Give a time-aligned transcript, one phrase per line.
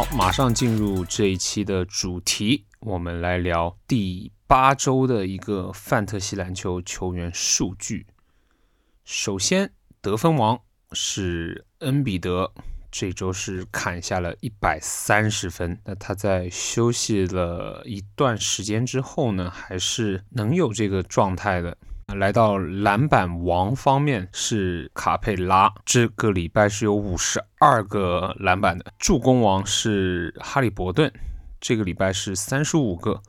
[0.00, 8.06] 好，马上进入这一期的主题，我们来聊第八周的一个范特西篮球球员数据。
[9.04, 9.70] 首先，
[10.00, 10.58] 得分王
[10.92, 12.50] 是恩比德，
[12.90, 15.78] 这周是砍下了一百三十分。
[15.84, 21.76] 那他在休息了一段时间之后呢，还是能有这个状态的。
[22.14, 28.92] 来到篮板王方面是卡佩拉，这个礼拜是有五十二个篮板的。
[28.98, 31.12] 助攻王是哈利伯顿，
[31.60, 33.22] 这个礼拜是三十五个。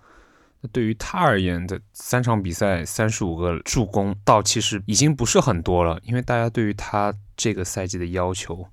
[0.61, 8.67] 那对于他而言的三场比赛三十五个助攻，倒其实已经不是很多了，因为大家对于他这个赛季的要求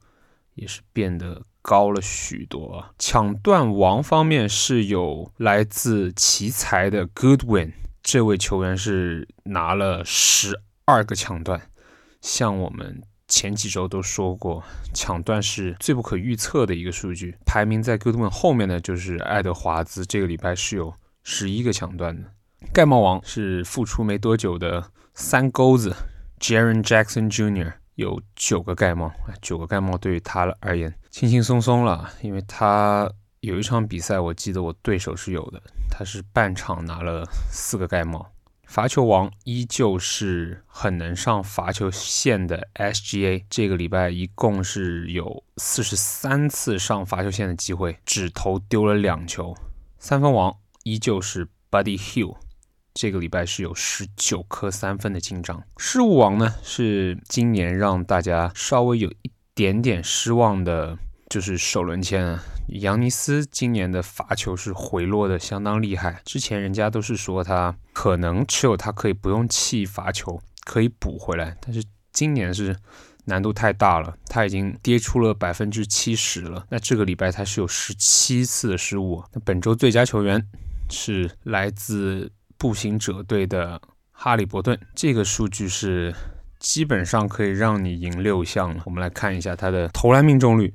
[0.55, 2.85] 也是变得高了许多。
[2.99, 7.73] 抢断王方面是有来自奇才的 Goodwin。
[8.03, 11.61] 这位球员是拿了十二个抢断，
[12.21, 14.63] 像我们前几周都说过，
[14.95, 17.37] 抢断是最不可预测的一个数据。
[17.45, 22.31] 排名在 Goodwin 后面的就是爱德华兹，这个礼拜是有十一个抢断的。
[22.73, 25.95] 盖帽王是复出没多久的三钩子
[26.41, 27.75] Jaren Jackson Jr.
[27.97, 29.13] 有九个盖帽，
[29.43, 33.11] 九个盖帽对于他而言轻轻松松了，因为他。
[33.49, 38.31] 有一场比赛，我记得我对手是有的，他是半场拿了四个盖帽。
[38.67, 49.57] 罚球王依旧是很能上罚球线的 SGA，这个礼拜一共是有四十三次上罚球线的机会，只投丢了两球。
[49.99, 52.37] 三分王依旧是 Buddy Hill，
[52.93, 55.63] 这个礼拜是有十九颗三分的进账。
[55.79, 60.99] 失误王呢是今年让大家稍微有一点点失望的。
[61.29, 66.23] 就是首轮签啊，扬尼斯今年的罚球是回落的相当厉害。
[66.25, 72.75] 之前人家都是说他可能持有他可以不用弃罚球，可以补回来，但是今年是
[73.27, 76.65] 难度太大了，他已经跌出了百分之七十了。
[76.71, 79.23] 那这个礼拜他是有十七次的失误。
[79.33, 80.43] 那本周最佳球员
[80.89, 83.79] 是来自步行者队的
[84.13, 86.15] 哈利伯顿，这个数据是
[86.59, 88.83] 基本上可以让你赢六项了。
[88.87, 90.73] 我们来看一下他的投篮命中率。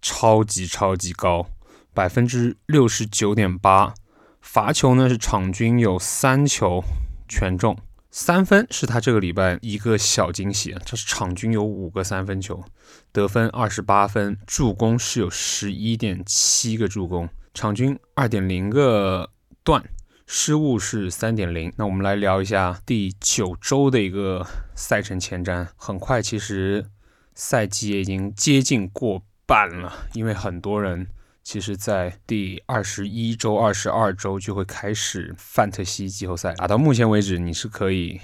[0.00, 1.48] 超级超级高，
[1.92, 3.94] 百分之六十九点八。
[4.40, 6.82] 罚球呢是场均有三球
[7.28, 7.76] 全中，
[8.10, 12.64] 三分是他这个礼拜一个小惊喜，这是场均有五个三分球，
[13.12, 19.28] 得分二十八分，助攻是有十一点七个助攻，场均二点零个
[19.62, 19.84] 断，
[20.26, 21.70] 失误是三点零。
[21.76, 25.66] 那我们来聊一下第九周的一个赛程前瞻。
[25.76, 26.86] 很快，其实
[27.34, 29.22] 赛季也已经接近过。
[29.48, 31.06] 办了，因为很多人
[31.42, 36.52] 其实，在第二十一周、二十二周就会开始范特西季后赛。
[36.56, 38.20] 打到目前为止，你是可以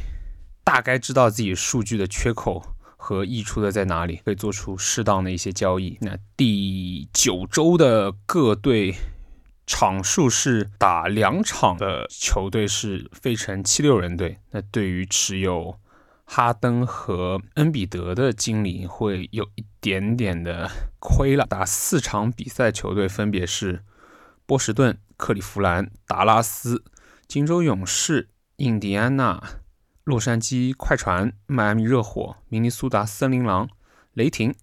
[0.62, 2.62] 大概知道自己数据的缺口
[2.98, 5.96] 和溢出的在哪里，可以做出适当的一些交易。
[6.02, 8.94] 那第九周的各队
[9.66, 14.36] 场数是打两场的球队是费城七六人队。
[14.50, 15.80] 那对于持有
[16.26, 21.46] 哈登和恩比德的经理会有一点点的亏了。
[21.46, 23.84] 打四场比赛，球队分别是
[24.46, 26.82] 波士顿、克利夫兰、达拉斯、
[27.28, 29.60] 金州勇士、印第安纳、
[30.02, 33.68] 洛杉矶快船、迈阿密热火、明尼苏达森林狼、
[34.14, 34.54] 雷霆，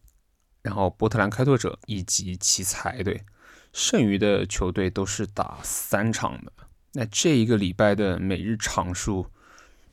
[0.64, 3.24] 然后波特兰开拓者以及奇才队。
[3.72, 6.52] 剩余的球队都是打三场的。
[6.94, 9.28] 那这一个礼拜的每日场数。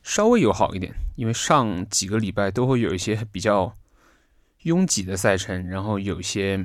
[0.08, 3.76] 稍微友好一点，因为上几个礼拜都会有一些比较
[4.62, 6.56] 拥挤的赛程，然后有一些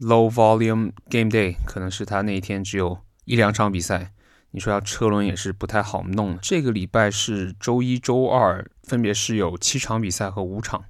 [0.00, 4.14] low volume game day，可能是他那一天只有一两场比赛。
[4.52, 6.38] 你说要车轮也是不太好弄。
[6.40, 10.82] 这个礼拜是周一周二分别是有七场比赛和五场，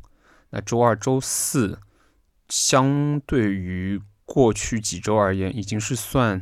[0.51, 1.81] 那周二周四
[2.49, 6.41] 相对于过去几周而言，已经是算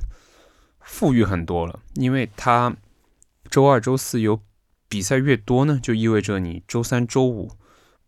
[0.81, 2.77] 富裕很多了，因为他
[3.49, 4.39] 周二周四有。
[4.91, 7.53] 比赛越多呢，就意味着你周三、周五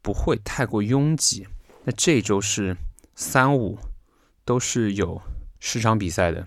[0.02, 1.46] 不会太过拥挤。
[1.84, 2.76] 那这周是
[3.14, 3.78] 三五
[4.44, 5.22] 都是有
[5.60, 6.44] 十场比赛的。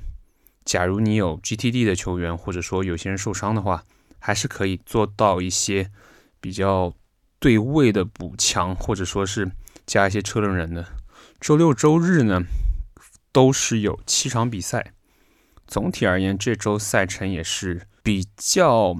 [0.65, 3.85] 假如你有 GTD 的球员，或者说有些人受伤的话，
[4.19, 5.89] 还是可以做到一些
[6.41, 6.93] 比较
[7.39, 9.49] 对位的补强，或者说是
[9.85, 10.85] 加一些车轮人的。
[11.39, 12.41] 周六、周日呢，
[13.31, 14.91] 都是有七场比赛。
[15.65, 18.97] 总体而言，这周赛程也是比较。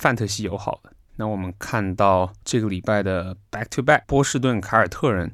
[0.00, 5.30] 范特西友好的，那我们看到这个礼拜的 back to back，波士顿凯尔特人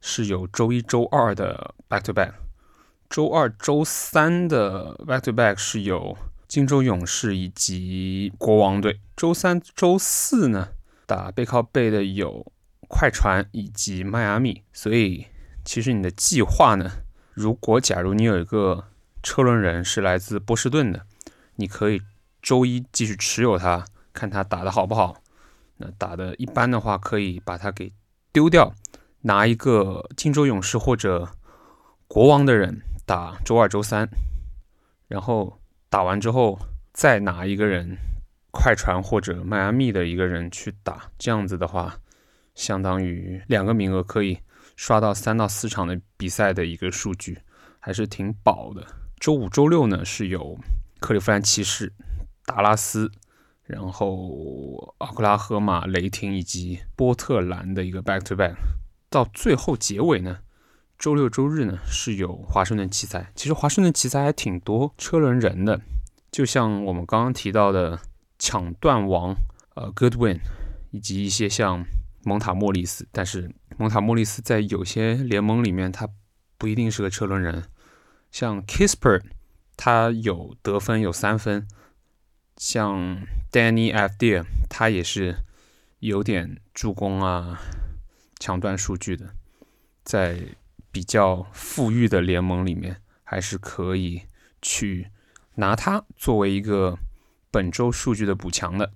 [0.00, 2.32] 是有周一周二的 back to back，
[3.08, 6.18] 周二周三的 back to back 是有
[6.48, 10.70] 金州勇士以及国王队，周三周四呢
[11.06, 12.44] 打背靠背的有
[12.88, 15.26] 快船以及迈阿密，所以
[15.64, 16.90] 其实你的计划呢
[17.32, 18.88] 如果假如你有一个
[19.22, 21.06] 车轮人是来自波士顿的，
[21.54, 22.02] 你可以
[22.42, 25.16] 周一继续持有它，看它打的好不好。
[25.76, 27.92] 那打的一般的话，可以把它给
[28.32, 28.74] 丢掉，
[29.22, 31.30] 拿一个金州勇士或者
[32.06, 34.08] 国王的人打周二、周三，
[35.08, 36.58] 然后打完之后
[36.92, 37.96] 再拿一个人
[38.50, 41.96] 快船或者迈阿密的一个人去打，这样子的话，
[42.54, 44.38] 相当于两个名额可以
[44.76, 47.38] 刷到三到四场的比赛的一个数据，
[47.80, 48.86] 还是挺饱的。
[49.18, 50.58] 周五、周六呢是有
[51.00, 51.92] 克利夫兰骑士、
[52.44, 53.10] 达拉斯。
[53.64, 58.54] 然后，奥克拉荷马、雷霆以及波特兰的一个 back to back，
[59.08, 60.40] 到最后结尾呢，
[60.98, 63.32] 周六周日呢是有华盛顿奇才。
[63.34, 65.80] 其实华盛顿奇才还挺多车轮人的，
[66.30, 68.00] 就像我们刚刚提到的
[68.36, 69.34] 抢断王
[69.74, 70.40] 呃 Goodwin，
[70.90, 71.86] 以及一些像
[72.24, 73.06] 蒙塔莫利斯。
[73.12, 76.08] 但是蒙塔莫利斯在有些联盟里面他
[76.58, 77.62] 不一定是个车轮人，
[78.32, 79.22] 像 Kisper，
[79.76, 81.66] 他有得分有三分。
[82.64, 84.14] 像 Danny F.
[84.16, 85.34] Deer，他也是
[85.98, 87.60] 有点助攻啊、
[88.38, 89.34] 抢断数据的，
[90.04, 90.38] 在
[90.92, 94.22] 比较富裕的联盟里面，还是可以
[94.62, 95.08] 去
[95.56, 96.96] 拿它作为一个
[97.50, 98.92] 本周数据的补强的。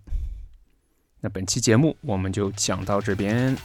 [1.23, 3.57] 那本期节目我们就讲到这边。